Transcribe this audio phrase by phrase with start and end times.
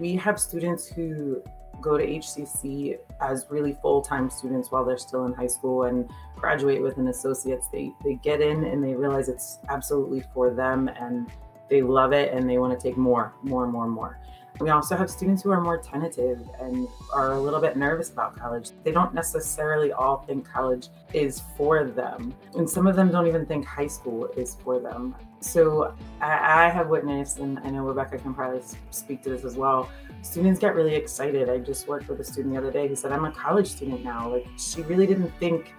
[0.00, 1.42] We have students who
[1.82, 6.82] go to HCC as really full-time students while they're still in high school and graduate
[6.82, 7.66] with an associate's.
[7.68, 11.30] They they get in and they realize it's absolutely for them and
[11.68, 14.18] they love it and they want to take more, more more more.
[14.58, 18.36] We also have students who are more tentative and are a little bit nervous about
[18.36, 18.70] college.
[18.84, 22.34] They don't necessarily all think college is for them.
[22.54, 25.14] And some of them don't even think high school is for them.
[25.40, 29.56] So I, I have witnessed, and I know Rebecca can probably speak to this as
[29.56, 29.90] well.
[30.22, 31.48] Students get really excited.
[31.48, 34.04] I just worked with a student the other day who said, I'm a college student
[34.04, 34.30] now.
[34.30, 35.72] Like, she really didn't think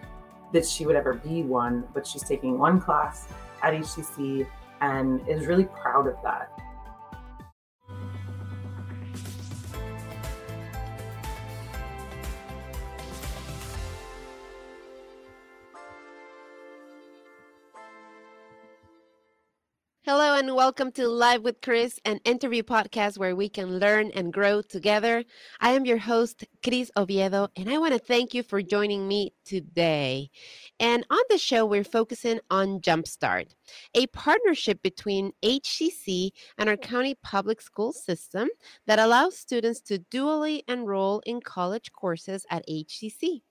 [0.51, 3.27] that she would ever be one, but she's taking one class
[3.61, 4.47] at HCC
[4.81, 6.51] and is really proud of that.
[20.13, 24.33] Hello and welcome to Live with Cris, an interview podcast where we can learn and
[24.33, 25.23] grow together.
[25.61, 29.31] I am your host, Cris Oviedo, and I want to thank you for joining me
[29.45, 30.29] today.
[30.81, 33.55] And on the show, we're focusing on Jumpstart,
[33.95, 38.49] a partnership between HCC and our county public school system
[38.87, 43.43] that allows students to dually enroll in college courses at HCC.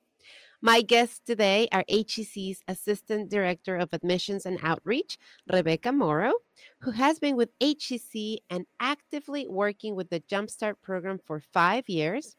[0.62, 5.16] My guests today are HCC's Assistant Director of Admissions and Outreach,
[5.50, 6.34] Rebecca Morrow,
[6.82, 12.36] who has been with HCC and actively working with the Jumpstart program for five years,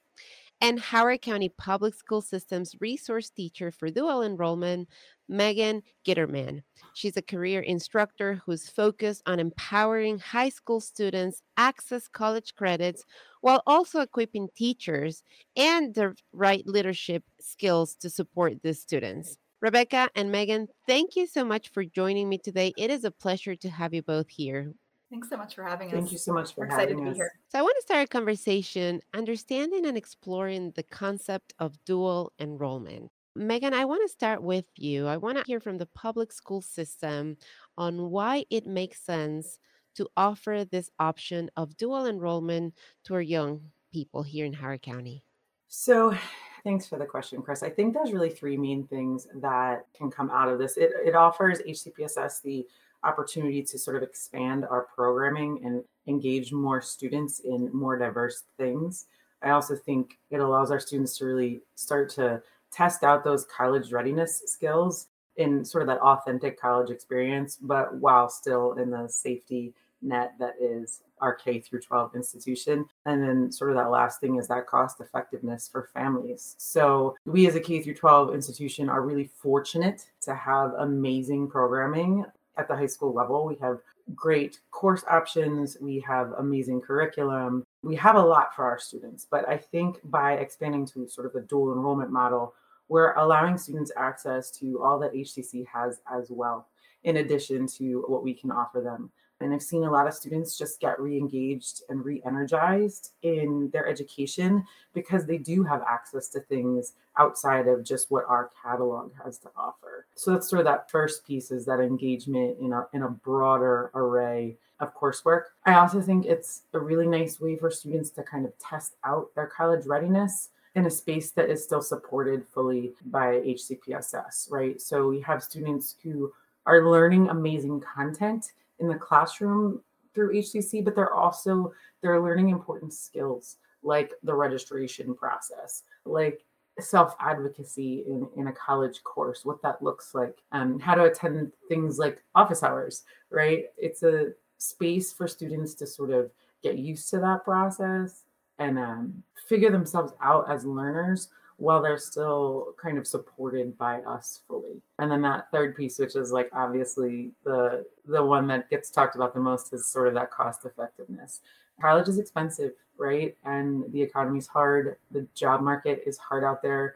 [0.62, 4.88] and Howard County Public School System's resource teacher for dual enrollment,
[5.28, 6.62] Megan Gittermann.
[6.94, 13.04] She's a career instructor who's focused on empowering high school students access college credits
[13.42, 15.24] while also equipping teachers
[15.56, 19.38] and the right leadership skills to support the students.
[19.62, 22.74] Rebecca and Megan, thank you so much for joining me today.
[22.78, 24.74] It is a pleasure to have you both here.
[25.12, 25.94] Thanks so much for having us.
[25.94, 27.16] Thank you so much for We're excited having to us.
[27.16, 27.32] be here.
[27.50, 33.12] So, I want to start a conversation understanding and exploring the concept of dual enrollment.
[33.36, 35.08] Megan, I want to start with you.
[35.08, 37.38] I want to hear from the public school system
[37.78, 39.60] on why it makes sense
[39.96, 42.74] to offer this option of dual enrollment
[43.06, 45.24] to our young people here in Howard County.
[45.68, 46.16] So,
[46.64, 47.64] thanks for the question, Cris.
[47.64, 50.78] I think there's really three main things that can come out of this.
[50.78, 52.68] It, it offers HCPSS the
[53.04, 59.06] opportunity to sort of expand our programming and engage more students in more diverse things.
[59.42, 62.42] I also think it allows our students to really start to
[62.72, 68.30] test out those college readiness skills in sort of that authentic college experience, but while
[68.30, 72.86] still in the safety net that is our K through 12 institution.
[73.06, 76.56] And then sort of that last thing is that cost effectiveness for families.
[76.58, 82.26] So we as a K through 12 institution are really fortunate to have amazing programming
[82.58, 83.46] at the high school level.
[83.46, 83.80] We have
[84.16, 87.64] great course options, we have amazing curriculum.
[87.84, 91.36] We have a lot for our students, but I think by expanding to sort of
[91.36, 92.54] a dual enrollment model,
[92.92, 96.68] we're allowing students access to all that HCC has as well,
[97.06, 99.10] in addition to what we can offer them.
[99.40, 103.70] And I've seen a lot of students just get re engaged and re energized in
[103.72, 109.14] their education because they do have access to things outside of just what our catalog
[109.24, 110.06] has to offer.
[110.16, 113.90] So that's sort of that first piece is that engagement in a, in a broader
[113.96, 115.44] array of coursework.
[115.66, 119.34] I also think it's a really nice way for students to kind of test out
[119.34, 124.80] their college readiness in a space that is still supported fully by HCPSS, right?
[124.80, 126.32] So we have students who
[126.66, 129.82] are learning amazing content in the classroom
[130.14, 136.44] through HCC, but they're also they're learning important skills like the registration process, like
[136.80, 141.52] self advocacy in, in a college course, what that looks like, um, how to attend
[141.68, 143.66] things like office hours, right?
[143.78, 146.32] It's a space for students to sort of
[146.64, 148.24] get used to that process
[148.60, 151.30] and um, figure themselves out as learners
[151.62, 154.82] while they're still kind of supported by us fully.
[154.98, 159.16] And then that third piece, which is like obviously the the one that gets talked
[159.16, 161.42] about the most, is sort of that cost effectiveness.
[161.80, 163.38] College is expensive, right?
[163.46, 164.98] And the economy's hard.
[165.12, 166.96] The job market is hard out there.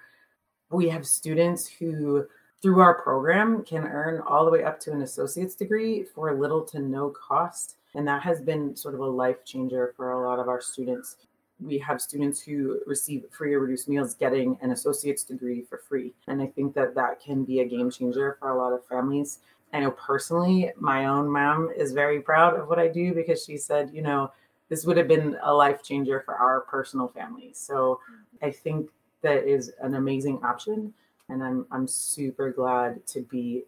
[0.72, 2.26] We have students who
[2.62, 6.64] through our program can earn all the way up to an associate's degree for little
[6.64, 7.76] to no cost.
[7.94, 11.18] And that has been sort of a life changer for a lot of our students
[11.60, 16.14] we have students who receive free or reduced meals getting an associate's degree for free.
[16.28, 19.40] And I think that that can be a game changer for a lot of families.
[19.74, 23.58] I know personally, my own mom is very proud of what I do because she
[23.58, 24.32] said, you know,
[24.70, 27.52] this would have been a life changer for our personal family.
[27.54, 28.00] So
[28.42, 28.90] I think
[29.22, 30.94] that is an amazing option.
[31.30, 33.64] And I'm, I'm super glad to be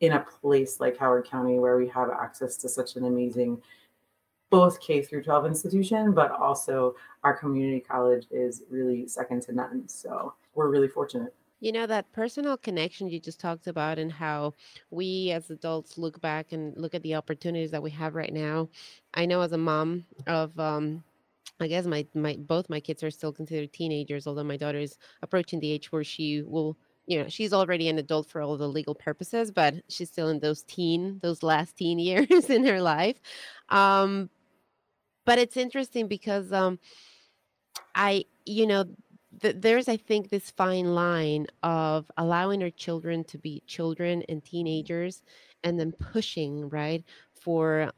[0.00, 3.60] in a place like Howard County where we have access to such an amazing
[4.54, 9.88] both K through 12 institution, but also our community college is really second to none.
[9.88, 11.34] So we're really fortunate.
[11.60, 14.52] You know, that personal connection you just talked about, and how
[14.90, 18.68] we as adults look back and look at the opportunities that we have right now.
[19.14, 21.02] I know as a mom of, um,
[21.60, 24.98] I guess my my both my kids are still considered teenagers, although my daughter is
[25.22, 26.76] approaching the age where she will
[27.06, 30.40] you know she's already an adult for all the legal purposes but she's still in
[30.40, 33.16] those teen those last teen years in her life
[33.68, 34.30] um
[35.24, 36.78] but it's interesting because um
[37.94, 38.84] i you know
[39.40, 44.44] th- there's i think this fine line of allowing our children to be children and
[44.44, 45.22] teenagers
[45.62, 47.90] and then pushing right for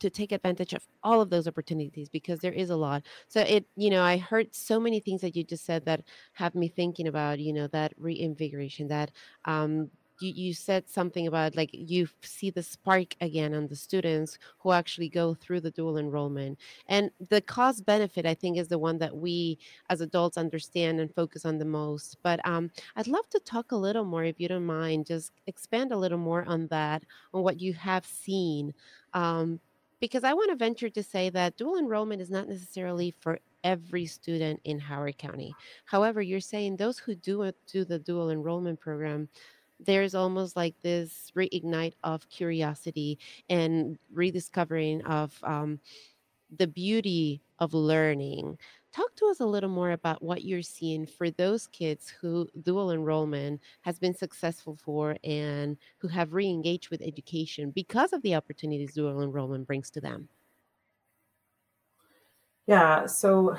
[0.00, 3.04] to take advantage of all of those opportunities because there is a lot.
[3.28, 6.04] So it, you know, I heard so many things that you just said that
[6.34, 9.12] have me thinking about, you know, that reinvigoration, that
[9.44, 9.90] um
[10.20, 14.72] you, you said something about like you see the spark again on the students who
[14.72, 16.58] actually go through the dual enrollment.
[16.88, 19.58] And the cost benefit i think is the one that we
[19.88, 22.16] as adults understand and focus on the most.
[22.22, 25.92] But um, i'd love to talk a little more if you don't mind just expand
[25.92, 28.74] a little more on that on what you have seen.
[29.14, 29.60] Um,
[30.00, 34.06] because I want to venture to say that dual enrollment is not necessarily for every
[34.06, 35.54] student in Howard County.
[35.84, 39.28] However, you're saying those who do do the dual enrollment program,
[39.84, 43.18] there's almost like this reignite of curiosity
[43.48, 45.80] and rediscovering of um,
[46.50, 48.58] the beauty of learning
[48.92, 52.90] Talk to us a little more about what you're seeing for those kids who dual
[52.90, 58.92] enrollment has been successful for and who have re-engaged with education because of the opportunities
[58.92, 60.28] dual enrollment brings to them.
[62.66, 63.56] Yeah, so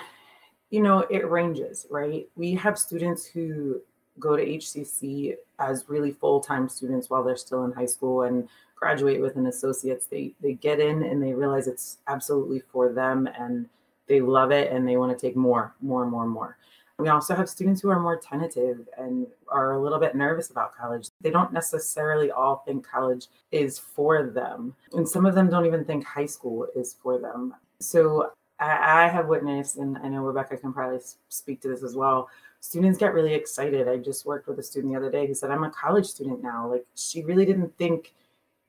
[0.69, 2.29] you know, it ranges, right?
[2.35, 3.81] We have students who
[4.19, 9.21] go to HCC as really full-time students while they're still in high school and graduate
[9.21, 10.05] with an associate's.
[10.05, 13.67] They they get in and they realize it's absolutely for them and
[14.07, 16.57] they love it and they want to take more, more, more, more.
[17.01, 20.75] We also have students who are more tentative and are a little bit nervous about
[20.75, 21.07] college.
[21.21, 24.75] They don't necessarily all think college is for them.
[24.93, 27.55] And some of them don't even think high school is for them.
[27.79, 30.99] So I, I have witnessed, and I know Rebecca can probably
[31.29, 32.29] speak to this as well.
[32.61, 33.87] Students get really excited.
[33.87, 36.43] I just worked with a student the other day who said, I'm a college student
[36.43, 36.69] now.
[36.69, 38.13] Like she really didn't think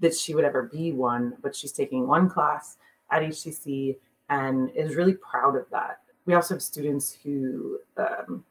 [0.00, 2.79] that she would ever be one, but she's taking one class
[3.11, 3.97] at HCC
[4.31, 6.00] and is really proud of that.
[6.25, 8.44] We also have students who um,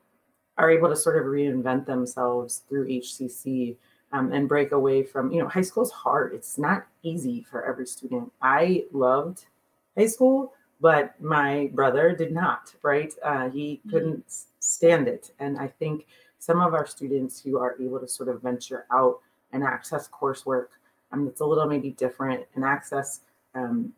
[0.60, 3.76] are able to sort of reinvent themselves through HCC
[4.14, 6.36] um, and break away from, you know, high school is hard.
[6.36, 8.32] It's not easy for every student.
[8.44, 9.46] I loved
[9.98, 13.12] high school, but my brother did not, right?
[13.24, 13.90] Uh, he mm-hmm.
[13.90, 15.32] couldn't stand it.
[15.40, 16.08] And I think
[16.40, 19.20] some of our students who are able to sort of venture out
[19.52, 20.68] and access coursework
[21.12, 23.22] um, it's a little maybe different and access
[23.56, 23.92] um,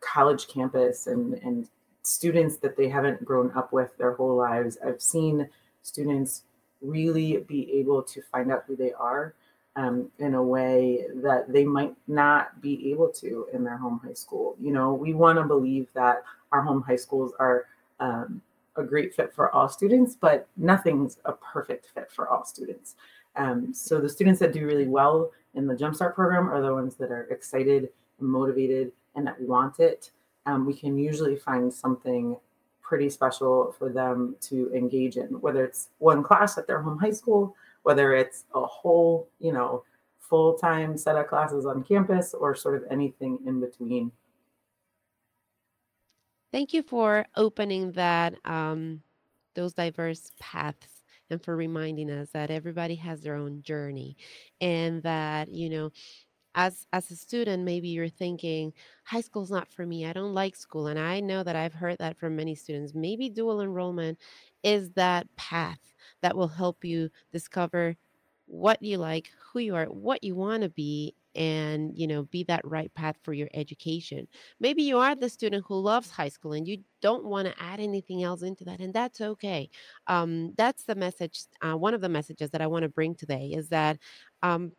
[0.00, 1.68] college campus and, and
[2.02, 4.78] students that they haven't grown up with their whole lives.
[4.84, 5.48] I've seen
[5.82, 6.42] students
[6.80, 9.34] really be able to find out who they are
[9.76, 14.14] um, in a way that they might not be able to in their home high
[14.14, 14.56] school.
[14.60, 17.66] You know, we want to believe that our home high schools are
[18.00, 18.42] um,
[18.76, 22.96] a great fit for all students, but nothing's a perfect fit for all students.
[23.36, 26.94] Um, so the students that do really well in the Jumpstart program are the ones
[26.96, 27.88] that are excited
[28.18, 30.10] and motivated and that want it,
[30.46, 32.36] um, we can usually find something
[32.80, 37.10] pretty special for them to engage in, whether it's one class at their home high
[37.10, 39.84] school, whether it's a whole, you know,
[40.18, 44.10] full time set of classes on campus, or sort of anything in between.
[46.52, 49.02] Thank you for opening that um,
[49.54, 54.16] those diverse paths and for reminding us that everybody has their own journey
[54.60, 55.90] and that you know
[56.56, 58.72] as as a student maybe you're thinking
[59.04, 60.06] high school's not for me.
[60.06, 60.88] I don't like school.
[60.88, 62.94] And i know that i've heard that from many students.
[62.94, 64.18] Maybe dual enrollment
[64.64, 67.96] is that path that will help you discover
[68.46, 72.42] what you like who you are what you want to be and you know be
[72.44, 74.26] that right path for your education
[74.58, 77.80] maybe you are the student who loves high school and you don't want to add
[77.80, 79.68] anything else into that and that's okay
[80.08, 83.52] um, that's the message uh, one of the messages that i want to bring today
[83.54, 83.98] is that
[84.42, 84.72] um,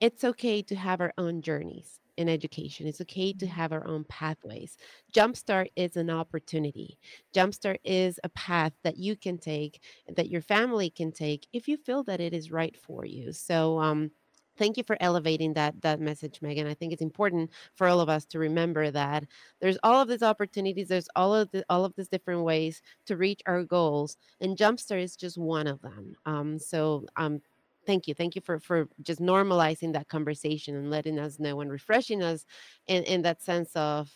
[0.00, 2.86] it's okay to have our own journeys in education.
[2.86, 3.54] It's okay to mm-hmm.
[3.54, 4.76] have our own pathways.
[5.14, 6.98] Jumpstart is an opportunity.
[7.34, 9.80] Jumpstart is a path that you can take,
[10.14, 13.32] that your family can take if you feel that it is right for you.
[13.32, 14.10] So, um,
[14.58, 18.08] thank you for elevating that that message megan i think it's important for all of
[18.08, 19.24] us to remember that
[19.60, 23.16] there's all of these opportunities there's all of the, all of these different ways to
[23.16, 27.40] reach our goals and jumpstart is just one of them um, so um,
[27.86, 31.70] thank you thank you for for just normalizing that conversation and letting us know and
[31.70, 32.44] refreshing us
[32.86, 34.10] in in that sense of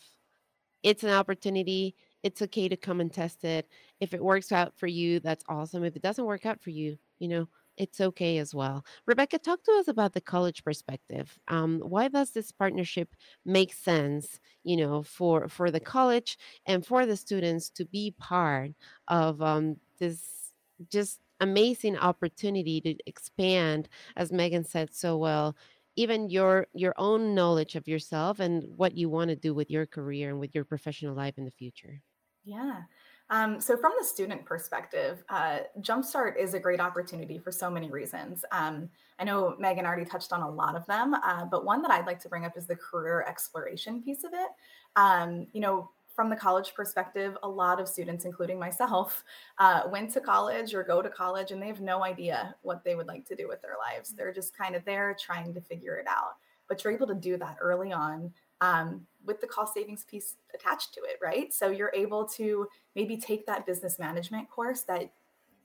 [0.82, 1.94] it's an opportunity.
[2.22, 3.68] It's okay to come and test it.
[4.00, 5.84] If it works out for you, that's awesome.
[5.84, 8.85] If it doesn't work out for you, you know, it's okay as well.
[9.07, 11.38] Rebecca, talk to us about the college perspective.
[11.49, 13.14] Um, why does this partnership
[13.45, 18.73] make sense, you know, for for the college and for the students to be part
[19.09, 20.52] of um, this
[20.91, 25.57] just amazing opportunity to expand, as Megan said so well,
[25.97, 29.87] even your your own knowledge of yourself and what you want to do with your
[29.87, 32.02] career and with your professional life in the future.
[32.45, 32.83] Yeah.
[33.31, 37.91] Um, so, from the student perspective, uh, Jumpstart is a great opportunity for so many
[37.91, 38.45] reasons.
[38.52, 41.91] Um, I know Megan already touched on a lot of them, uh, but one that
[41.91, 44.49] I'd like to bring up is the career exploration piece of it.
[44.97, 49.25] Um, you know, from the college perspective, a lot of students, including myself,
[49.59, 52.95] uh, went to college or go to college and they have no idea what they
[52.95, 54.12] would like to do with their lives.
[54.12, 56.37] They're just kind of there trying to figure it out.
[56.69, 60.95] But you're able to do that early on um, with the cost savings piece attached
[60.95, 61.52] to it, right?
[61.52, 65.12] So you're able to maybe take that business management course that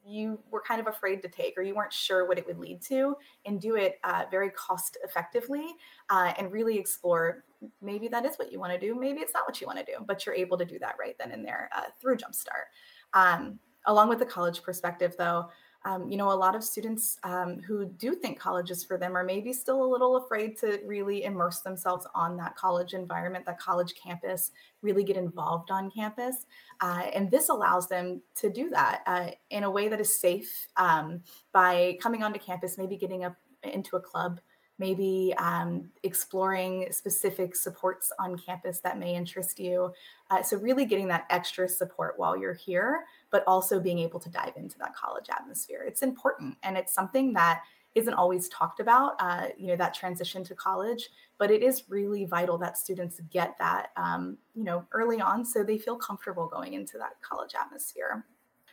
[0.04, 2.82] you were kind of afraid to take or you weren't sure what it would lead
[2.82, 5.75] to and do it uh, very cost effectively
[6.10, 7.44] uh, and really explore
[7.82, 9.84] maybe that is what you want to do maybe it's not what you want to
[9.84, 12.70] do but you're able to do that right then and there uh, through jumpstart
[13.13, 15.50] um, along with the college perspective though
[15.88, 19.15] um, you know, a lot of students um, who do think college is for them
[19.15, 23.58] are maybe still a little afraid to really immerse themselves on that college environment, that
[23.58, 24.51] college campus,
[24.82, 26.46] really get involved on campus.
[26.82, 30.67] Uh, and this allows them to do that uh, in a way that is safe
[30.75, 31.22] um,
[31.53, 34.41] by coming onto campus, maybe getting up into a club
[34.79, 39.91] maybe um, exploring specific supports on campus that may interest you.
[40.29, 44.29] Uh, so, really getting that extra support while you're here, but also being able to
[44.29, 45.84] dive into that college atmosphere.
[45.88, 47.62] It's important and it's something that
[47.98, 52.25] isn't always talked about, uh, you know, that transition to college, but it is really
[52.25, 56.74] vital that students get that, um, you know, early on so they feel comfortable going
[56.74, 58.24] into that college atmosphere.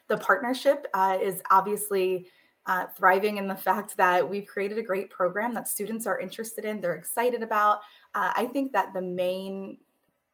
[0.08, 2.26] The partnership uh, is obviously
[2.66, 6.64] uh, thriving in the fact that we've created a great program that students are interested
[6.64, 7.80] in, they're excited about.
[8.14, 9.78] Uh, I think that the main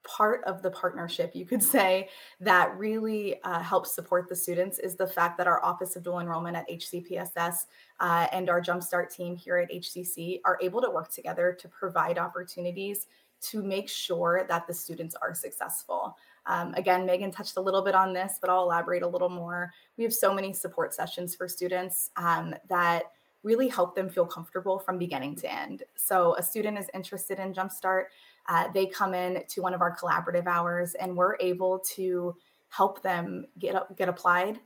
[0.03, 2.09] part of the partnership, you could say,
[2.41, 6.21] that really uh, helps support the students is the fact that our Office of Dual
[6.21, 7.67] Enrollment at HCPSS
[8.01, 12.19] uh, and our Jumpstart team here at HCC are able to work together to provide
[12.19, 13.07] opportunities
[13.41, 16.17] to make sure that the students are successful.
[16.47, 19.73] Um, again, Megan touched a little bit on this, but I'll elaborate a little more.
[19.97, 23.05] We have so many support sessions for students um, that
[23.43, 25.83] really help them feel comfortable from beginning to end.
[25.97, 28.05] So, a student is interested in Jumpstart,
[28.49, 32.37] uh, they come in to one of our collaborative hours, and we're able to
[32.69, 34.59] help them get up, get applied.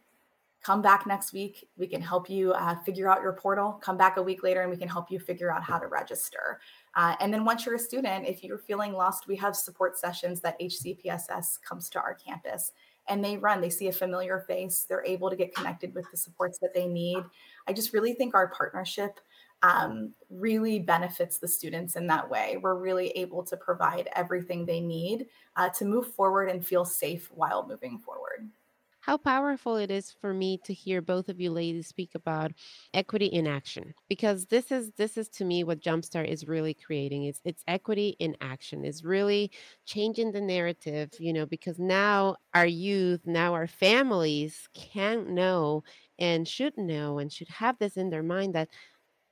[0.63, 1.69] Come back next week.
[1.77, 3.79] We can help you uh, figure out your portal.
[3.83, 6.61] Come back a week later, and we can help you figure out how to register.
[6.97, 10.41] Uh, and then once you're a student, if you're feeling lost, we have support sessions
[10.41, 12.73] that HCPSS comes to our campus
[13.09, 13.61] and they run.
[13.61, 14.87] They see a familiar face.
[14.89, 17.23] They're able to get connected with the supports that they need.
[17.67, 19.21] I just really think our partnership
[19.63, 22.59] um, really benefits the students in that way.
[22.61, 27.31] We're really able to provide everything they need uh, to move forward and feel safe
[27.33, 28.49] while moving forward
[29.05, 32.53] how powerful it is for me to hear both of you ladies speak about
[32.95, 37.25] equity in action because this is this is to me what jumpstart is really creating.
[37.25, 39.51] It's it's equity in action is really
[39.85, 45.83] changing the narrative you know because now our youth now our families can know
[46.19, 48.69] and should know and should have this in their mind that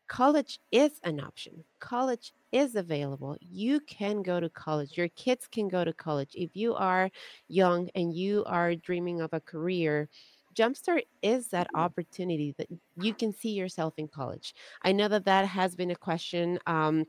[0.08, 1.64] college is an option.
[1.80, 3.36] College is available.
[3.40, 4.96] You can go to college.
[4.96, 6.32] Your kids can go to college.
[6.34, 7.10] If you are
[7.48, 10.08] young and you are dreaming of a career,
[10.54, 11.80] Jumpstart is that mm-hmm.
[11.80, 14.54] opportunity that you can see yourself in college.
[14.82, 16.58] I know that that has been a question.
[16.66, 17.06] Um,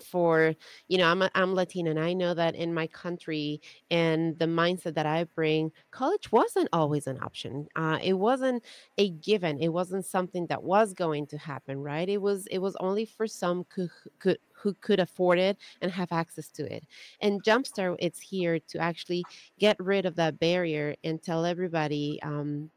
[0.00, 0.54] for
[0.88, 3.60] you know I'm a, I'm Latina and I know that in my country
[3.90, 7.66] and the mindset that I bring college wasn't always an option.
[7.76, 8.64] Uh, it wasn't
[8.98, 9.58] a given.
[9.58, 12.08] It wasn't something that was going to happen right?
[12.08, 13.88] It was it was only for some who
[14.18, 16.84] could who could afford it and have access to it.
[17.20, 19.26] And Jumpstart it's here to actually
[19.58, 22.70] get rid of that barrier and tell everybody um,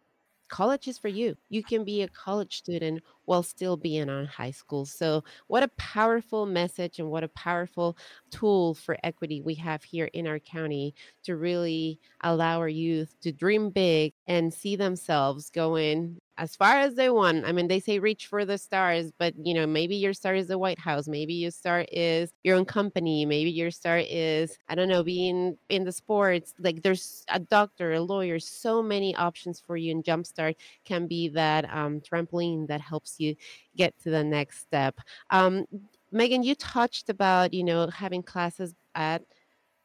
[0.49, 1.35] college is for you.
[1.49, 4.85] You can be a college student while still being on high school.
[4.85, 7.97] So, what a powerful message and what a powerful
[8.31, 13.31] tool for equity we have here in our county to really allow our youth to
[13.31, 17.45] dream big and see themselves going as far as they want.
[17.45, 20.47] I mean, they say reach for the stars, but you know, maybe your star is
[20.47, 24.75] the White House, maybe your star is your own company, maybe your star is, I
[24.75, 26.53] don't know, being in the sports.
[26.57, 29.91] Like there's a doctor, a lawyer, so many options for you.
[29.91, 30.55] And Jumpstart
[30.85, 33.35] can be that um, trampoline that helps you
[33.75, 34.99] get to the next step.
[35.29, 35.65] Um,
[36.11, 39.23] Megan, you touched about, you know, having classes at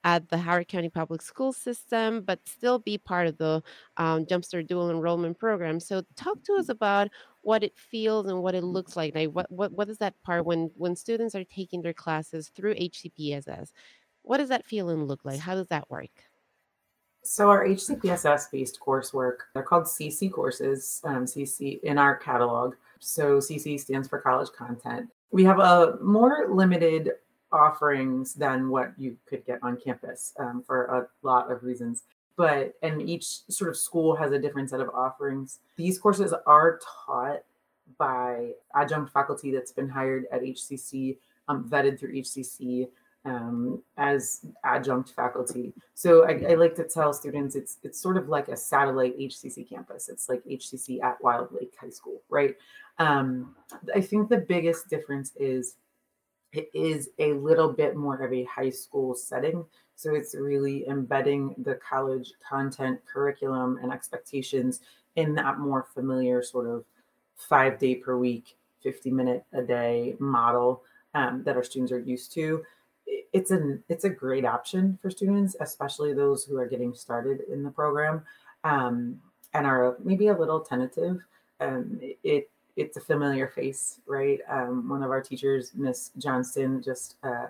[0.04, 3.62] at the Howard County Public School System, but still be part of the
[3.96, 5.80] um, Jumpstart Dual Enrollment Program.
[5.80, 7.08] So, talk to us about
[7.42, 9.14] what it feels and what it looks like.
[9.14, 12.74] Like, what what what is that part when when students are taking their classes through
[12.74, 13.70] HCPSS?
[14.22, 15.40] What does that feel and look like?
[15.40, 16.10] How does that work?
[17.24, 22.74] So our HCPSS based coursework, they're called CC courses, um, CC in our catalog.
[23.00, 25.08] So CC stands for college content.
[25.30, 27.12] We have a more limited
[27.54, 32.02] offerings than what you could get on campus um, for a lot of reasons.
[32.36, 35.60] But and each sort of school has a different set of offerings.
[35.76, 37.42] These courses are taught
[37.96, 41.18] by adjunct faculty that's been hired at HCC,
[41.48, 42.88] um, vetted through HCC,
[43.24, 45.72] um, as adjunct faculty.
[45.94, 49.68] So I, I, like to tell students it's it's sort of like a satellite HCC
[49.68, 50.08] campus.
[50.08, 52.54] It's like HCC at Wild Lake High School, right?
[52.98, 53.56] Um,
[53.94, 55.76] I think the biggest difference is
[56.54, 59.64] it is a little bit more of a high school setting.
[59.96, 64.80] So it's really embedding the college content, curriculum, and expectations
[65.16, 66.84] in that more familiar sort of
[67.36, 70.82] five day per week, 50 minute a day model
[71.14, 72.64] um, that our students are used to
[73.34, 77.62] it's an it's a great option for students, especially those who are getting started in
[77.62, 78.22] the program
[78.62, 79.20] um,
[79.52, 81.18] and are maybe a little tentative.
[81.60, 84.40] Um, it it's a familiar face, right?
[84.48, 87.46] Um, one of our teachers, Miss Johnston, just uh,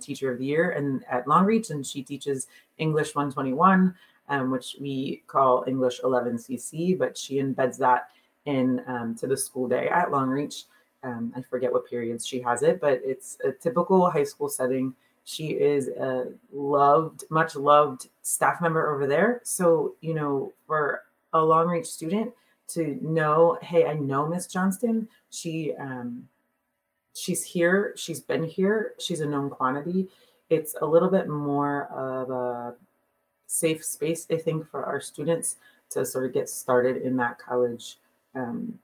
[0.00, 3.94] Teacher of the Year and at Long Reach, and she teaches English 121,
[4.28, 8.08] um, which we call English 11CC, but she embeds that
[8.46, 10.64] in um, to the school day at Long Reach.
[11.02, 14.94] Um, I forget what periods she has it, but it's a typical high school setting.
[15.24, 19.40] She is a loved, much loved staff member over there.
[19.44, 22.32] So, you know, for a Long Reach student
[22.68, 25.08] to know, hey, I know Miss Johnston.
[25.30, 26.28] She um
[27.14, 30.08] she's here, she's been here, she's a known quantity.
[30.50, 32.74] It's a little bit more of a
[33.46, 35.56] safe space, I think, for our students
[35.90, 37.98] to sort of get started in that college
[38.34, 38.78] um,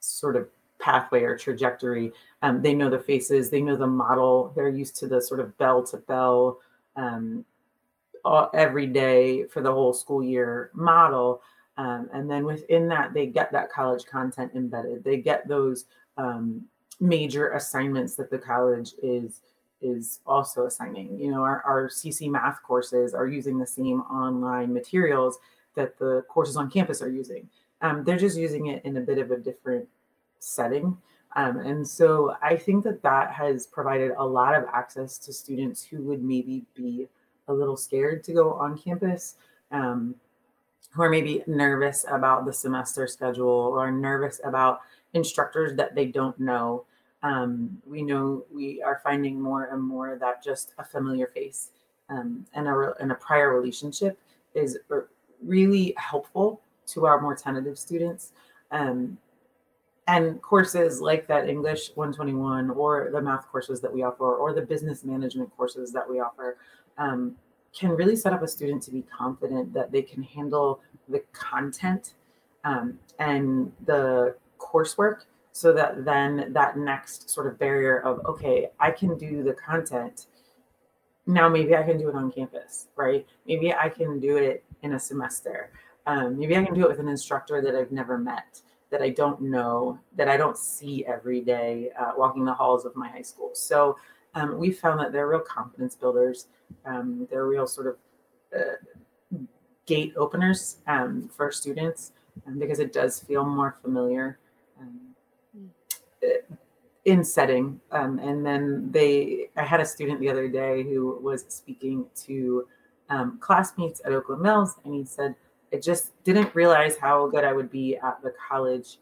[0.00, 2.12] sort of pathway or trajectory.
[2.42, 5.56] Um, they know the faces, they know the model, they're used to the sort of
[5.58, 6.60] bell to bell
[6.96, 7.44] um,
[8.54, 11.42] every day for the whole school year model.
[11.78, 15.04] Um, and then within that, they get that college content embedded.
[15.04, 15.84] They get those
[16.16, 16.62] um,
[17.00, 19.40] major assignments that the college is
[19.82, 21.18] is also assigning.
[21.20, 25.38] You know, our, our CC math courses are using the same online materials
[25.74, 27.48] that the courses on campus are using.
[27.82, 29.86] Um, they're just using it in a bit of a different
[30.38, 30.96] setting.
[31.36, 35.84] Um, and so I think that that has provided a lot of access to students
[35.84, 37.08] who would maybe be
[37.48, 39.36] a little scared to go on campus,
[39.70, 40.14] um,
[40.90, 44.80] who are maybe nervous about the semester schedule or nervous about
[45.14, 46.84] instructors that they don't know.
[47.22, 51.70] Um, we know we are finding more and more that just a familiar face
[52.08, 54.18] um, and, a, and a prior relationship
[54.54, 54.78] is
[55.42, 58.32] really helpful to our more tentative students.
[58.70, 59.18] Um,
[60.08, 64.62] and courses like that English 121 or the math courses that we offer or the
[64.62, 66.58] business management courses that we offer
[66.96, 67.34] um,
[67.76, 72.14] can really set up a student to be confident that they can handle the content
[72.64, 78.90] um, and the coursework so that then that next sort of barrier of okay i
[78.90, 80.26] can do the content.
[81.26, 83.26] Now maybe i can do it on campus right?
[83.46, 85.70] Maybe i can do it in a semester.
[86.06, 89.10] Um, maybe i can do it with an instructor that i've never met that I
[89.10, 93.22] don't know, that I don't see every day uh, walking the halls of my high
[93.22, 93.50] school.
[93.54, 93.96] So
[94.36, 96.46] um, we found that they're real confidence builders.
[96.84, 97.96] Um, they're real sort of
[98.54, 99.38] uh,
[99.86, 102.12] gate openers um, for students
[102.46, 104.38] um, because it does feel more familiar
[104.78, 105.00] um,
[107.06, 107.80] in setting.
[107.90, 112.68] Um, and then they, I had a student the other day who was speaking to
[113.40, 115.34] classmates at Oakland Mills, and he said,
[115.72, 118.98] I just didn't realize how good I would be at the college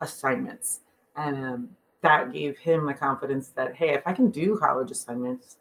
[0.00, 0.80] assignments.
[1.16, 5.56] And that gave him the confidence that, hey, if I can do college assignments,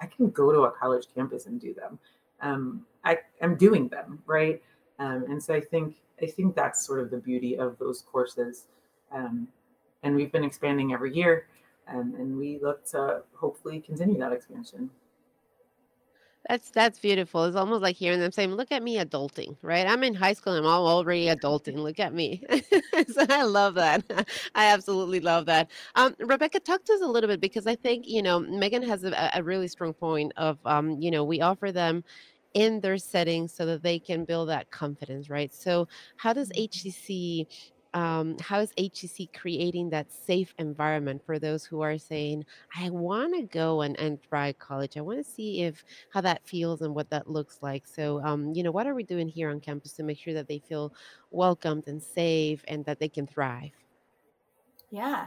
[0.00, 1.98] I can go to a college campus and do them.
[2.40, 4.62] Um, I am doing them, right?
[4.98, 8.66] Um, and so I think I think that's sort of the beauty of those courses.
[9.10, 9.48] Um,
[10.02, 11.46] and we've been expanding every year,
[11.88, 14.90] um, and we look to hopefully continue that expansion.
[16.48, 17.44] That's that's beautiful.
[17.44, 19.86] It's almost like hearing them saying, "Look at me adulting," right?
[19.86, 21.76] I'm in high school and I'm already adulting.
[21.76, 22.42] Look at me.
[23.08, 24.02] so I love that.
[24.54, 25.70] I absolutely love that.
[25.96, 29.04] Um, Rebecca, talk to us a little bit because I think you know Megan has
[29.04, 32.04] a, a really strong point of um, you know we offer them
[32.54, 35.52] in their setting so that they can build that confidence, right?
[35.52, 37.46] So how does HCC
[37.94, 42.44] um, how is HCC creating that safe environment for those who are saying,
[42.76, 44.96] I want to go and, and try college.
[44.96, 47.86] I want to see if how that feels and what that looks like.
[47.86, 50.46] So, um, you know, what are we doing here on campus to make sure that
[50.46, 50.92] they feel
[51.30, 53.72] welcomed and safe and that they can thrive?
[54.90, 55.26] Yeah.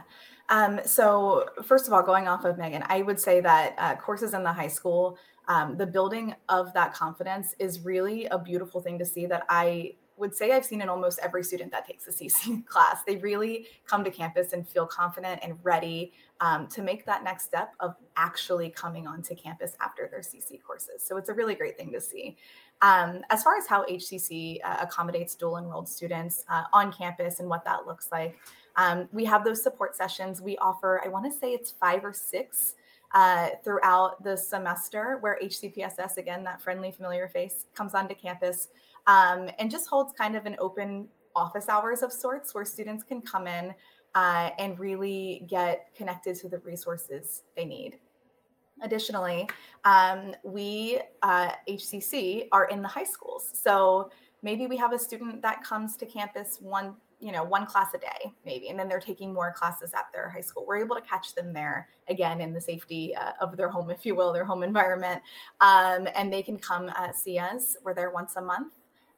[0.50, 4.34] Um, so, first of all, going off of Megan, I would say that uh, courses
[4.34, 8.98] in the high school, um, the building of that confidence is really a beautiful thing
[8.98, 12.10] to see that I would say I've seen in almost every student that takes a
[12.10, 13.02] CC class.
[13.06, 17.44] They really come to campus and feel confident and ready um, to make that next
[17.44, 21.02] step of actually coming onto campus after their CC courses.
[21.02, 22.36] So it's a really great thing to see.
[22.82, 27.48] Um, as far as how HCC uh, accommodates dual enrolled students uh, on campus and
[27.48, 28.38] what that looks like,
[28.76, 30.40] um, we have those support sessions.
[30.42, 32.74] We offer, I want to say it's five or six
[33.14, 38.68] uh, throughout the semester where HCPSS, again, that friendly, familiar face, comes onto campus
[39.06, 43.20] um, and just holds kind of an open office hours of sorts where students can
[43.20, 43.74] come in
[44.14, 47.98] uh, and really get connected to the resources they need.
[48.82, 49.48] Additionally,
[49.84, 53.50] um, we, uh, HCC, are in the high schools.
[53.52, 54.10] So
[54.42, 57.98] maybe we have a student that comes to campus one you know one class a
[57.98, 61.00] day maybe and then they're taking more classes at their high school we're able to
[61.02, 64.44] catch them there again in the safety uh, of their home if you will their
[64.44, 65.22] home environment
[65.60, 68.72] um, and they can come uh, see us we're there once a month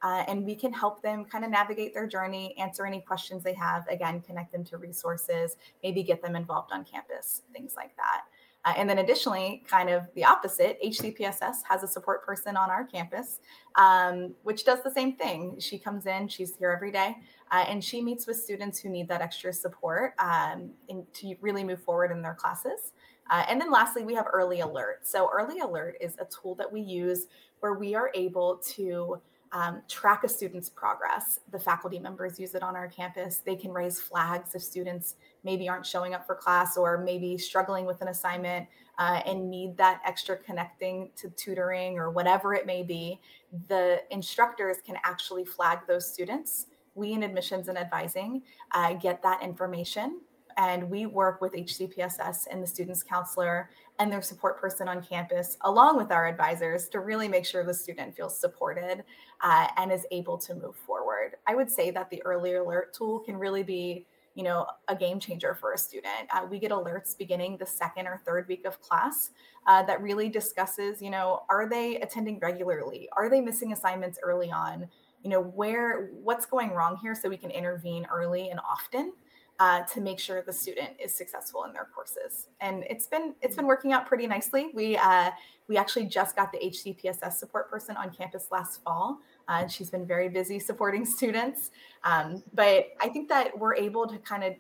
[0.07, 3.55] uh, and we can help them kind of navigate their journey answer any questions they
[3.55, 8.23] have again connect them to resources maybe get them involved on campus things like that
[8.67, 12.85] uh, and then additionally, kind of the opposite, HCPSS has a support person on our
[12.85, 13.39] campus,
[13.77, 15.57] um, which does the same thing.
[15.61, 17.17] She comes in, she's here every day,
[17.53, 21.63] uh, and she meets with students who need that extra support um, in, to really
[21.63, 22.93] move forward in their classes.
[23.31, 25.07] Uh, and then lastly, we have Early Alert.
[25.07, 27.27] So, Early Alert is a tool that we use
[27.61, 29.21] where we are able to
[29.53, 31.41] um, track a student's progress.
[31.51, 33.39] The faculty members use it on our campus.
[33.39, 37.87] They can raise flags if students maybe aren't showing up for class or maybe struggling
[37.87, 38.67] with an assignment
[38.99, 43.21] uh, and need that extra connecting to tutoring or whatever it may be.
[43.69, 46.67] The instructors can actually flag those students.
[46.95, 50.21] We in admissions and advising uh, get that information
[50.57, 55.57] and we work with HCPSS and the students counselor and their support person on campus,
[55.63, 59.05] along with our advisors, to really make sure the student feels supported
[59.43, 61.37] uh, and is able to move forward.
[61.47, 65.19] I would say that the early alert tool can really be you know a game
[65.19, 66.29] changer for a student.
[66.33, 69.31] Uh, we get alerts beginning the second or third week of class
[69.67, 73.09] uh, that really discusses you know are they attending regularly?
[73.17, 74.87] Are they missing assignments early on?
[75.23, 79.13] You know where what's going wrong here so we can intervene early and often
[79.59, 82.49] uh, to make sure the student is successful in their courses.
[82.61, 84.71] And it's been it's been working out pretty nicely.
[84.75, 85.31] We uh,
[85.69, 89.91] we actually just got the HCPSS support person on campus last fall, uh, and she's
[89.91, 91.71] been very busy supporting students.
[92.05, 94.55] Um, but I think that we're able to kind of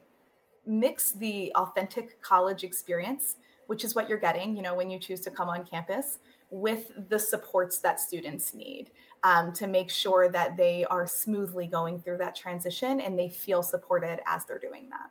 [0.66, 3.36] mix the authentic college experience,
[3.68, 6.18] which is what you're getting, you know, when you choose to come on campus,
[6.50, 8.90] with the supports that students need
[9.26, 13.60] um, to make sure that they are smoothly going through that transition and they feel
[13.60, 15.10] supported as they're doing that.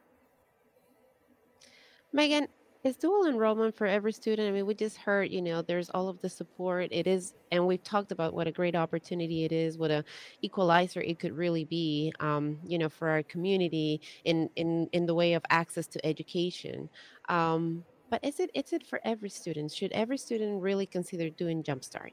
[2.13, 2.47] Megan,
[2.85, 4.47] is dual enrollment for every student?
[4.47, 6.87] I mean, we just heard, you know, there's all of the support.
[6.91, 10.05] It is, and we've talked about what a great opportunity it is, what a
[10.41, 15.13] equalizer it could really be, um, you know, for our community in in in the
[15.13, 16.87] way of access to education.
[17.27, 19.73] Um, but is it is it for every student?
[19.73, 22.11] Should every student really consider doing Jumpstart?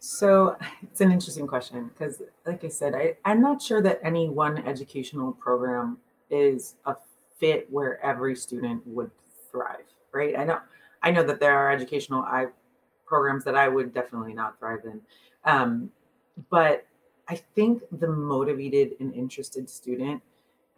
[0.00, 4.28] So it's an interesting question because, like I said, I, I'm not sure that any
[4.28, 5.98] one educational program
[6.30, 6.96] is a
[7.38, 9.10] fit where every student would
[9.50, 10.36] thrive, right?
[10.36, 10.58] I know,
[11.02, 12.46] I know that there are educational I
[13.06, 15.00] programs that I would definitely not thrive in,
[15.44, 15.90] um,
[16.48, 16.86] but
[17.28, 20.22] I think the motivated and interested student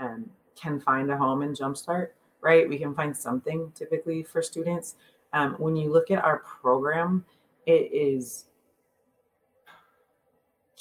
[0.00, 2.08] um, can find a home in Jumpstart,
[2.40, 2.68] right?
[2.68, 4.96] We can find something typically for students.
[5.32, 7.24] Um, when you look at our program,
[7.66, 8.46] it is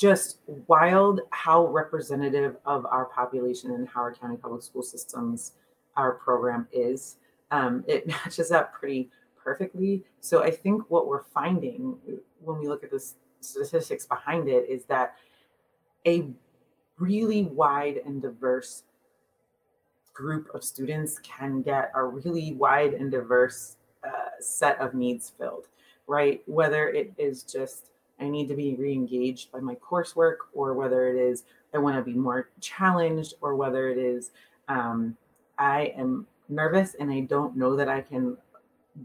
[0.01, 5.51] just wild how representative of our population and Howard County Public School Systems
[5.95, 7.17] our program is.
[7.51, 10.03] Um, it matches up pretty perfectly.
[10.19, 11.95] So I think what we're finding
[12.43, 13.03] when we look at the
[13.41, 15.17] statistics behind it is that
[16.07, 16.25] a
[16.97, 18.81] really wide and diverse
[20.13, 25.67] group of students can get a really wide and diverse uh, set of needs filled,
[26.07, 26.41] right?
[26.47, 27.90] Whether it is just
[28.21, 32.03] I need to be re-engaged by my coursework, or whether it is I want to
[32.03, 34.31] be more challenged, or whether it is
[34.67, 35.17] um,
[35.57, 38.37] I am nervous and I don't know that I can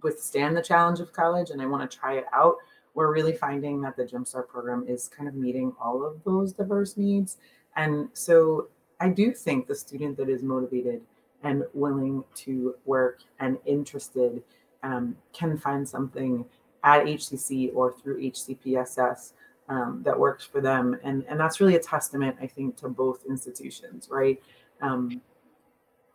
[0.02, 2.56] withstand the challenge of college and I want to try it out.
[2.94, 6.96] We're really finding that the Jumpstart program is kind of meeting all of those diverse
[6.96, 7.36] needs.
[7.76, 8.68] And so
[9.00, 11.02] I do think the student that is motivated
[11.42, 14.42] and willing to work and interested
[14.82, 16.44] um, can find something
[16.86, 19.32] at HCC or through HCPSS
[19.68, 20.98] um, that works for them.
[21.02, 24.40] And, and that's really a testament, I think, to both institutions, right?
[24.80, 25.20] Um,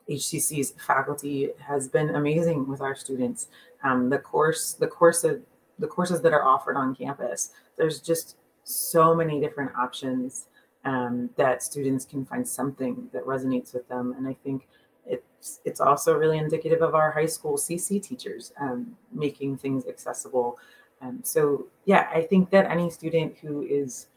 [0.10, 3.50] HCC's faculty has been amazing with our students.
[3.84, 5.42] Um, the course, the course of
[5.78, 10.48] the courses that are offered on campus, there's just so many different options
[10.86, 14.16] um, that students can find something that resonates with them.
[14.18, 14.68] And I think
[15.06, 20.58] it's it's also really indicative of our high school CC teachers um, making things accessible.
[21.02, 24.08] Um, so yeah, I think that any student who is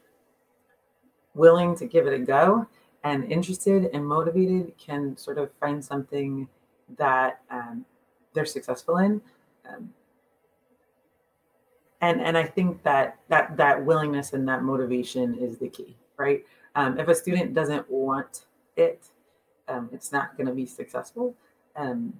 [1.33, 2.67] willing to give it a go
[3.03, 6.47] and interested and motivated can sort of find something
[6.97, 7.85] that um,
[8.33, 9.21] they're successful in.
[9.67, 9.93] Um,
[12.01, 16.45] and and I think that that that willingness and that motivation is the key, right?
[16.75, 18.45] Um, if a student doesn't want
[18.75, 19.09] it,
[19.67, 21.35] um, it's not going to be successful.
[21.75, 22.13] Um,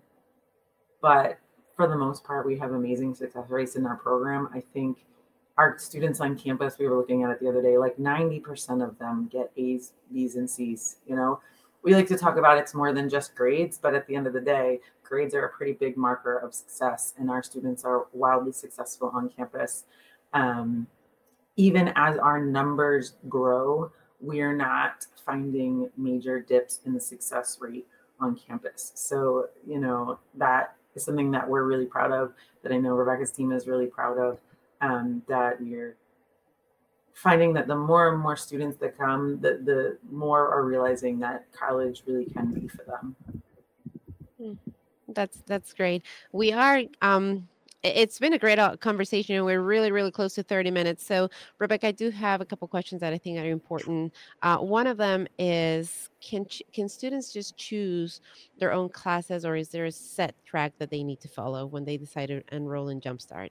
[1.02, 1.40] but
[1.76, 4.50] for the most part, we have amazing success rates in our program.
[4.54, 5.06] I think
[5.58, 8.98] our students on campus, we were looking at it the other day, like 90% of
[9.00, 10.98] them get A's, B's, and C's.
[11.08, 11.40] You know,
[11.84, 14.34] we like to talk about it's more than just grades, but at the end of
[14.34, 18.52] the day, grades are a pretty big marker of success, and our students are wildly
[18.52, 19.86] successful on campus.
[20.34, 20.88] Um,
[21.58, 27.88] even as our numbers grow, we're not finding major dips in the success rate
[28.20, 28.92] on campus.
[28.96, 33.32] So, you know, that is something that we're really proud of, that I know Rebecca's
[33.32, 34.40] team is really proud of,
[34.82, 35.96] um, that we're
[37.14, 41.46] finding that the more and more students that come, the, the more are realizing that
[41.52, 43.16] college really can be for them.
[44.38, 44.54] Hmm.
[45.10, 46.04] That's that's great.
[46.32, 47.48] We are um
[47.86, 51.30] it's been a great uh, conversation and we're really really close to 30 minutes so
[51.60, 54.98] rebecca i do have a couple questions that i think are important uh, one of
[54.98, 58.22] them is can can students just choose
[58.60, 61.86] their own classes or is there a set track that they need to follow when
[61.86, 63.50] they decide to enroll in jumpstart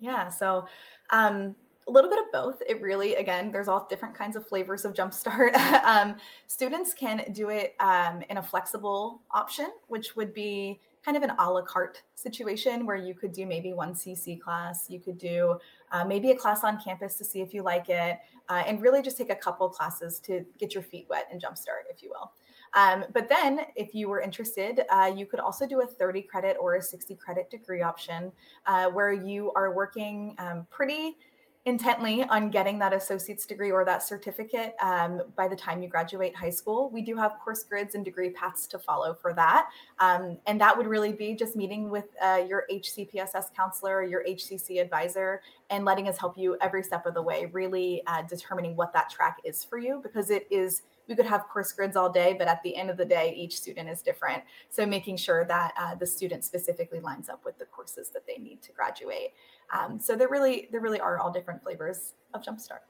[0.00, 0.66] yeah so
[1.10, 1.54] um,
[1.86, 2.62] a little bit of both.
[2.66, 5.54] It really, again, there's all different kinds of flavors of Jumpstart.
[5.84, 11.22] um, students can do it um, in a flexible option, which would be kind of
[11.22, 15.18] an a la carte situation where you could do maybe one CC class, you could
[15.18, 15.58] do
[15.92, 19.02] uh, maybe a class on campus to see if you like it, uh, and really
[19.02, 22.32] just take a couple classes to get your feet wet and jumpstart, if you will.
[22.74, 26.56] Um, but then, if you were interested, uh, you could also do a 30 credit
[26.60, 28.32] or a 60 credit degree option
[28.66, 31.16] uh, where you are working um, pretty
[31.66, 36.36] intently on getting that associate's degree or that certificate um, by the time you graduate
[36.36, 36.90] high school.
[36.90, 39.70] We do have course grids and degree paths to follow for that.
[39.98, 44.80] Um, and that would really be just meeting with uh, your HCPSS counselor, your HCC
[44.80, 48.92] advisor, and letting us help you every step of the way, really uh, determining what
[48.92, 52.34] that track is for you because it is we could have course grids all day,
[52.38, 54.42] but at the end of the day, each student is different.
[54.70, 58.38] So making sure that uh, the student specifically lines up with the courses that they
[58.42, 59.32] need to graduate.
[59.72, 62.84] Um, so there really there really are all different flavors of Jumpstart.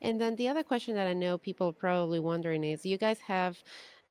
[0.00, 3.18] And then the other question that I know people are probably wondering is, you guys
[3.20, 3.58] have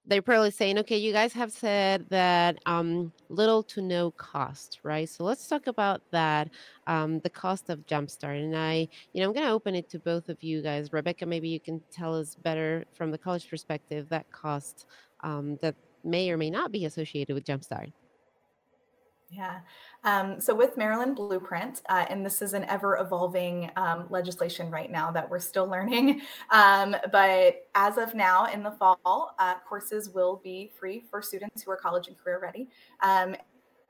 [0.07, 5.07] they're probably saying, okay, you guys have said that um, little to no cost, right?
[5.07, 6.49] So let's talk about that,
[6.87, 8.41] um, the cost of Jumpstart.
[8.41, 10.93] And I, you know, I'm going to open it to both of you guys.
[10.93, 14.85] Rebecca, maybe you can tell us better from the college perspective that cost
[15.23, 17.91] um, that may or may not be associated with Jumpstart.
[19.29, 19.59] Yeah.
[20.05, 24.89] Um, so with Maryland Blueprint, uh, and this is an ever evolving um, legislation right
[24.89, 26.21] now that we're still learning.
[26.49, 31.61] Um, but as of now, in the fall, uh, courses will be free for students
[31.61, 32.69] who are college and career ready.
[33.01, 33.35] Um,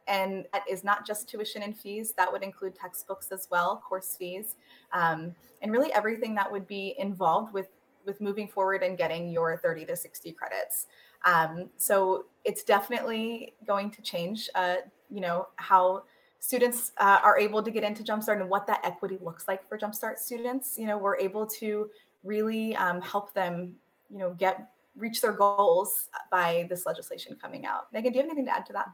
[0.08, 4.16] and that is not just tuition and fees, that would include textbooks as well, course
[4.18, 4.56] fees,
[4.92, 7.68] um, and really everything that would be involved with
[8.06, 10.88] with moving forward and getting your 30 to 60 credits.
[11.26, 14.78] Um, so it's definitely going to change uh,
[15.10, 16.04] you know how
[16.40, 19.78] students uh, are able to get into jumpstart and what that equity looks like for
[19.78, 21.90] jumpstart students you know we're able to
[22.24, 23.74] really um, help them
[24.12, 28.30] you know get reach their goals by this legislation coming out megan do you have
[28.30, 28.88] anything to add to that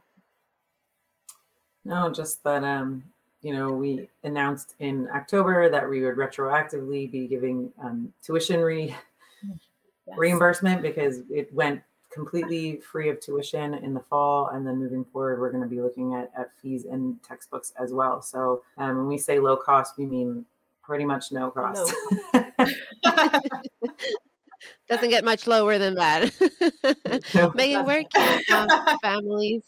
[1.84, 3.02] no just that um
[3.42, 8.94] you know we announced in october that we would retroactively be giving um, tuition re-
[9.42, 9.58] yes.
[10.16, 11.80] reimbursement because it went
[12.14, 14.48] completely free of tuition in the fall.
[14.48, 17.92] And then moving forward, we're going to be looking at, at fees and textbooks as
[17.92, 18.22] well.
[18.22, 20.46] So um, when we say low cost, we mean
[20.82, 21.92] pretty much no cost.
[22.32, 22.44] No.
[24.88, 26.32] Doesn't get much lower than that.
[27.34, 27.52] no.
[27.54, 28.68] Megan, where can um,
[29.02, 29.62] families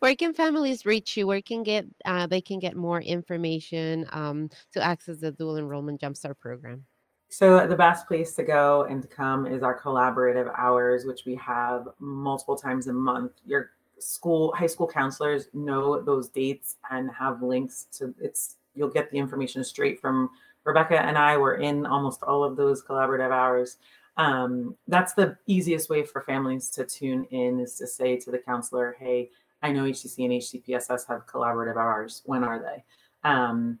[0.00, 1.26] where can families reach you?
[1.26, 6.00] Where can get uh, they can get more information um, to access the dual enrollment
[6.00, 6.84] jumpstart program?
[7.32, 11.36] So the best place to go and to come is our collaborative hours, which we
[11.36, 13.32] have multiple times a month.
[13.46, 18.56] Your school, high school counselors know those dates and have links to it's.
[18.74, 20.30] You'll get the information straight from
[20.64, 21.36] Rebecca and I.
[21.36, 23.76] Were in almost all of those collaborative hours.
[24.16, 28.38] Um, that's the easiest way for families to tune in is to say to the
[28.38, 29.30] counselor, "Hey,
[29.62, 32.22] I know HCC and HCPSS have collaborative hours.
[32.26, 32.82] When are they?"
[33.22, 33.78] Um,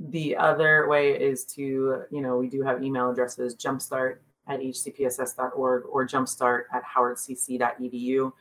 [0.00, 5.84] the other way is to, you know, we do have email addresses jumpstart at hcpss.org
[5.86, 8.32] or jumpstart at howardcc.edu.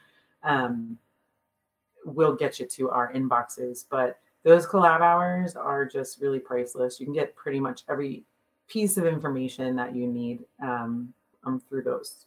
[0.43, 0.97] Um,
[2.05, 6.99] we'll get you to our inboxes, but those collab hours are just really priceless.
[6.99, 8.23] You can get pretty much every
[8.67, 11.13] piece of information that you need um,
[11.45, 12.25] um, through those.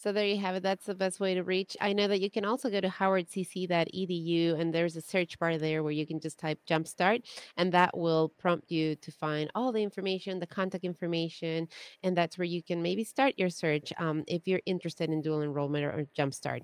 [0.00, 0.62] So there you have it.
[0.62, 1.76] That's the best way to reach.
[1.78, 5.82] I know that you can also go to howardcc.edu and there's a search bar there
[5.82, 7.22] where you can just type Jumpstart
[7.58, 11.68] and that will prompt you to find all the information, the contact information,
[12.02, 15.42] and that's where you can maybe start your search um, if you're interested in dual
[15.42, 16.60] enrollment or, or Jumpstart.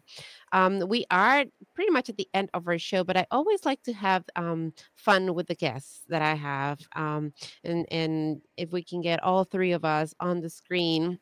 [0.52, 1.44] Um, we are
[1.74, 4.72] pretty much at the end of our show, but I always like to have um,
[4.94, 6.80] fun with the guests that I have.
[6.96, 11.18] Um, and, and if we can get all three of us on the screen,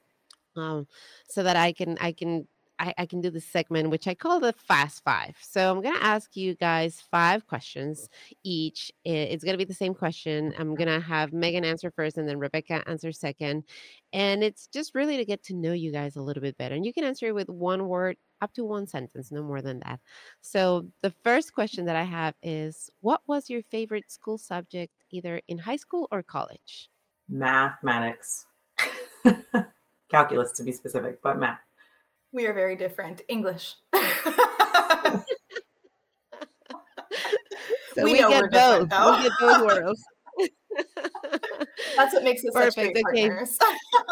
[0.57, 0.87] um,
[1.29, 2.47] so that I can I can
[2.79, 5.37] I, I, can do this segment which I call the fast five.
[5.41, 8.09] So I'm gonna ask you guys five questions
[8.43, 8.91] each.
[9.05, 10.53] It's gonna be the same question.
[10.59, 13.65] I'm gonna have Megan answer first and then Rebecca answer second.
[14.13, 16.75] And it's just really to get to know you guys a little bit better.
[16.75, 20.01] And you can answer with one word up to one sentence, no more than that.
[20.41, 25.41] So the first question that I have is what was your favorite school subject either
[25.49, 26.91] in high school or college?
[27.29, 28.47] Mathematics.
[30.15, 31.59] calculus to be specific, but math.
[32.33, 33.23] We are very different.
[33.29, 33.75] English.
[33.95, 34.03] so
[37.97, 38.83] we, we get both.
[38.83, 40.05] We get both worlds.
[41.97, 42.75] That's what makes us Perfect.
[42.75, 43.29] such great okay.
[43.29, 43.59] partners.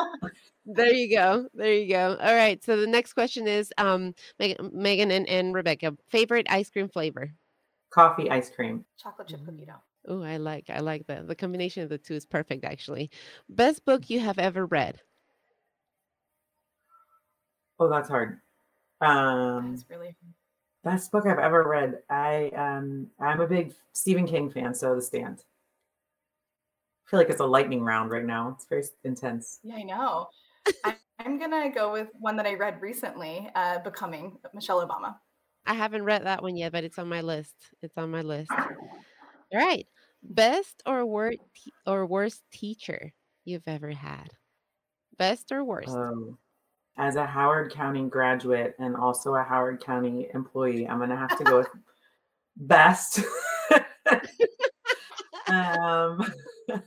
[0.67, 1.49] there you go.
[1.55, 2.17] There you go.
[2.21, 2.63] All right.
[2.63, 7.33] So the next question is um Megan and, and Rebecca, favorite ice cream flavor?
[7.91, 8.85] Coffee ice cream.
[8.97, 9.83] Chocolate chip cookie dough.
[10.09, 13.11] Oh, I like I like the the combination of the two is perfect actually.
[13.49, 15.01] Best book you have ever read?
[17.83, 18.39] Oh, that's hard.
[19.01, 20.15] Um, That's really
[20.85, 21.99] best book I've ever read.
[22.09, 25.43] I um I'm a big Stephen King fan, so The Stand.
[27.05, 28.55] I feel like it's a lightning round right now.
[28.55, 29.59] It's very intense.
[29.65, 30.29] Yeah, I know.
[30.85, 35.17] I, I'm gonna go with one that I read recently, uh, "Becoming" Michelle Obama.
[35.67, 37.57] I haven't read that one yet, but it's on my list.
[37.83, 38.53] It's on my list.
[38.53, 39.87] All right.
[40.23, 41.39] Best or worst
[41.85, 43.13] or worst teacher
[43.45, 44.29] you've ever had?
[45.19, 45.97] Best or worst?
[45.97, 46.39] Um,
[46.99, 51.37] as a Howard County graduate and also a Howard County employee, I'm going to have
[51.39, 51.69] to go with
[52.57, 53.21] best.
[55.49, 56.23] um,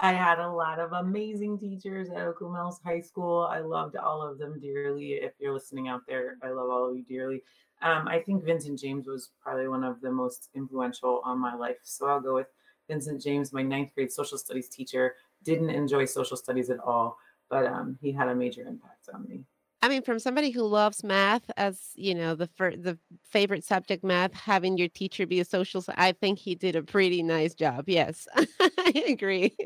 [0.00, 3.48] I had a lot of amazing teachers at Oakland Mills High School.
[3.50, 5.14] I loved all of them dearly.
[5.14, 7.42] If you're listening out there, I love all of you dearly.
[7.82, 11.78] Um, I think Vincent James was probably one of the most influential on my life.
[11.82, 12.46] So I'll go with
[12.88, 15.16] Vincent James, my ninth grade social studies teacher.
[15.44, 17.18] Didn't enjoy social studies at all
[17.50, 19.44] but um, he had a major impact on me.
[19.80, 24.02] I mean, from somebody who loves math as you know the fir- the favorite subject,
[24.02, 27.84] math, having your teacher be a social, I think he did a pretty nice job.
[27.88, 29.56] Yes, I agree.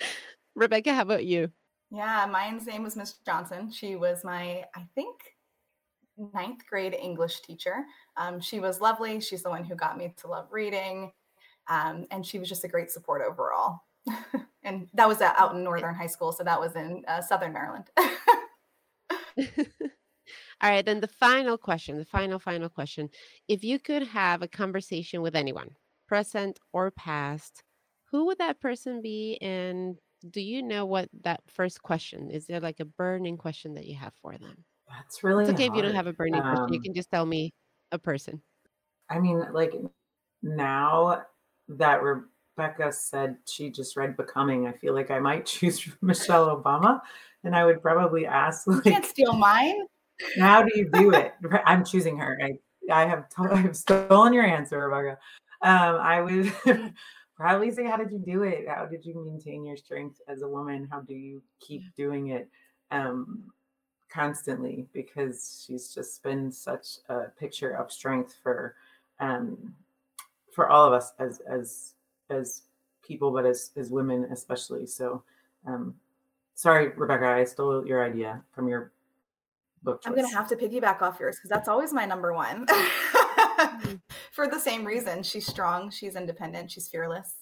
[0.54, 1.50] Rebecca, how about you?
[1.90, 3.70] Yeah, mine's name was Miss Johnson.
[3.70, 5.16] She was my, I think,
[6.34, 7.84] ninth grade English teacher.
[8.16, 9.20] Um, she was lovely.
[9.20, 11.12] She's the one who got me to love reading,
[11.68, 13.80] um, and she was just a great support overall.
[14.62, 17.84] and that was out in Northern High School, so that was in uh, Southern Maryland.
[20.60, 23.08] All right, then the final question, the final, final question.
[23.46, 25.70] If you could have a conversation with anyone,
[26.08, 27.62] present or past,
[28.10, 29.38] who would that person be?
[29.40, 29.96] And
[30.30, 32.46] do you know what that first question is?
[32.46, 34.64] There like a burning question that you have for them?
[34.88, 35.72] That's really it's okay hard.
[35.72, 36.72] if you don't have a burning um, question.
[36.72, 37.52] You um can just tell me
[37.92, 38.42] a person.
[39.10, 39.74] I mean, like
[40.42, 41.22] now
[41.68, 42.24] that we're
[42.58, 47.00] Becca said she just read Becoming, I feel like I might choose Michelle Obama.
[47.44, 49.86] And I would probably ask, like, you can't steal mine.
[50.38, 51.32] How do you do it?
[51.64, 52.38] I'm choosing her.
[52.42, 52.58] I,
[52.92, 55.18] I have to- I've stolen your answer, Rebecca.
[55.62, 56.52] Um, I would
[57.36, 58.68] probably say, how did you do it?
[58.68, 60.88] How did you maintain your strength as a woman?
[60.90, 62.48] How do you keep doing it
[62.90, 63.44] um,
[64.10, 64.86] constantly?
[64.92, 68.74] Because she's just been such a picture of strength for
[69.20, 69.74] um,
[70.52, 71.94] for all of us as as
[72.30, 72.62] as
[73.02, 74.86] people, but as as women especially.
[74.86, 75.22] So,
[75.66, 75.94] um,
[76.54, 78.92] sorry, Rebecca, I stole your idea from your
[79.82, 80.02] book.
[80.02, 80.10] Choice.
[80.10, 82.66] I'm gonna have to piggyback off yours because that's always my number one.
[82.66, 83.94] Mm-hmm.
[84.32, 87.34] For the same reason, she's strong, she's independent, she's fearless.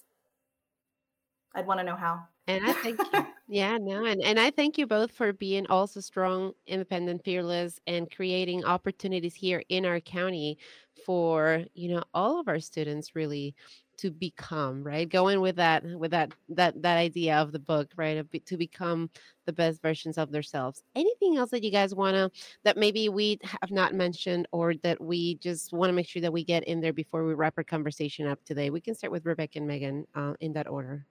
[1.54, 2.22] I'd want to know how.
[2.46, 3.00] And I think
[3.48, 8.10] Yeah, no, and, and I thank you both for being also strong, independent, fearless, and
[8.10, 10.58] creating opportunities here in our county
[11.04, 13.54] for, you know, all of our students really
[13.98, 15.08] to become, right?
[15.08, 18.18] Going with that with that that that idea of the book, right?
[18.18, 19.10] Of be, to become
[19.46, 20.82] the best versions of themselves.
[20.94, 22.30] Anything else that you guys want to
[22.64, 26.32] that maybe we have not mentioned or that we just want to make sure that
[26.32, 28.70] we get in there before we wrap our conversation up today?
[28.70, 31.06] We can start with Rebecca and Megan uh, in that order.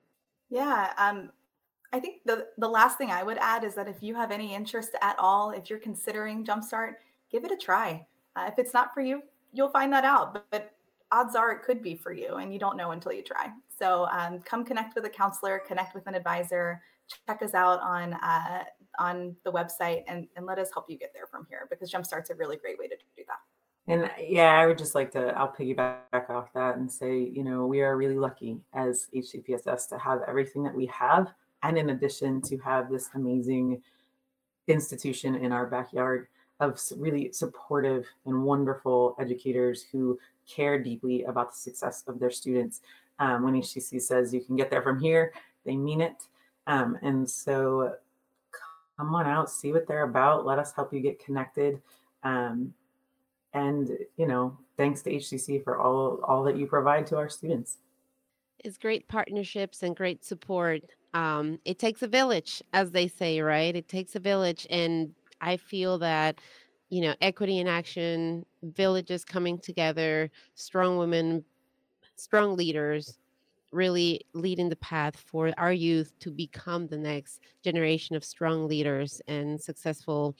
[0.50, 1.32] Yeah, um,
[1.92, 4.54] I think the the last thing I would add is that if you have any
[4.54, 6.96] interest at all, if you're considering Jumpstart,
[7.32, 8.06] give it a try.
[8.36, 9.22] Uh, if it's not for you,
[9.54, 10.34] you'll find that out.
[10.34, 10.72] But, but,
[11.16, 13.50] odds are it could be for you, and you don't know until you try.
[13.80, 16.82] So um, come connect with a counselor, connect with an advisor,
[17.28, 18.64] check us out on uh,
[19.00, 22.30] on the website, and, and let us help you get there from here because Jumpstart's
[22.30, 23.40] a really great way to do that.
[23.88, 27.68] And yeah, I would just like to, I'll piggyback off that and say, you know,
[27.68, 32.42] we are really lucky as HCPSS to have everything that we have and in addition
[32.42, 33.82] to have this amazing
[34.68, 36.28] institution in our backyard
[36.60, 42.82] of really supportive and wonderful educators who care deeply about the success of their students.
[43.20, 45.34] Um, when HCC says you can get there from here,
[45.66, 46.28] they mean it.
[46.68, 47.96] Um, and so
[48.98, 50.46] come on out, see what they're about.
[50.46, 51.82] Let us help you get connected.
[52.24, 52.74] Um,
[53.54, 57.78] and you know, thanks to HCC for all all that you provide to our students.
[58.64, 60.84] It's great partnerships and great support
[61.16, 63.74] um, it takes a village, as they say, right?
[63.74, 64.68] It takes a village.
[64.70, 65.16] And
[65.46, 66.40] I feel that,
[66.90, 71.46] you know, equity in action, villages coming together, strong women,
[72.16, 73.20] strong leaders,
[73.72, 79.22] really leading the path for our youth to become the next generation of strong leaders
[79.28, 80.36] and successful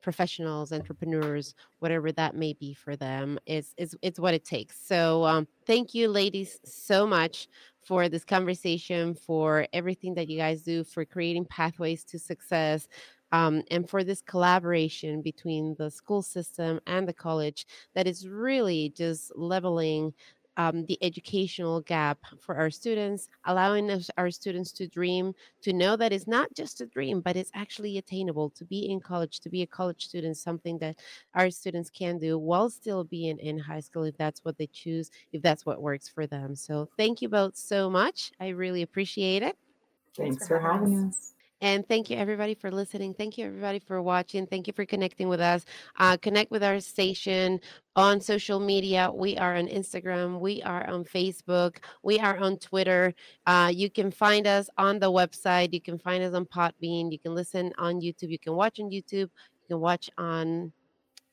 [0.00, 4.80] professionals, entrepreneurs, whatever that may be for them, is is it's what it takes.
[4.80, 7.48] So um, thank you, ladies, so much
[7.82, 12.88] for this conversation, for everything that you guys do, for creating pathways to success,
[13.32, 18.92] um, and for this collaboration between the school system and the college that is really
[18.96, 20.12] just leveling
[20.58, 25.94] um, the educational gap for our students, allowing us, our students to dream, to know
[25.96, 29.48] that it's not just a dream, but it's actually attainable to be in college, to
[29.48, 30.96] be a college student, something that
[31.34, 35.12] our students can do while still being in high school if that's what they choose,
[35.32, 36.56] if that's what works for them.
[36.56, 38.32] So thank you both so much.
[38.40, 39.56] I really appreciate it.
[40.16, 41.14] Thanks, Thanks for, for having us.
[41.14, 41.34] us.
[41.60, 43.14] And thank you, everybody, for listening.
[43.14, 44.46] Thank you, everybody, for watching.
[44.46, 45.64] Thank you for connecting with us.
[45.98, 47.60] Uh, connect with our station
[47.96, 49.10] on social media.
[49.12, 50.38] We are on Instagram.
[50.38, 51.78] We are on Facebook.
[52.04, 53.12] We are on Twitter.
[53.44, 55.72] Uh, you can find us on the website.
[55.72, 57.10] You can find us on Podbean.
[57.10, 58.30] You can listen on YouTube.
[58.30, 59.12] You can watch on YouTube.
[59.12, 60.72] You can watch on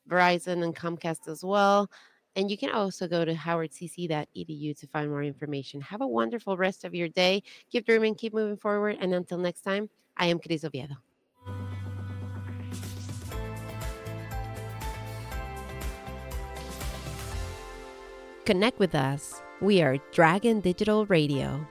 [0.10, 1.88] Verizon and Comcast as well.
[2.36, 5.80] And you can also go to howardcc.edu to find more information.
[5.82, 7.44] Have a wonderful rest of your day.
[7.72, 8.98] Keep dreaming, keep moving forward.
[9.00, 10.96] And until next time, I am Cris Oviedo.
[18.46, 19.42] Connect with us.
[19.62, 21.66] We are Dragon Digital Radio.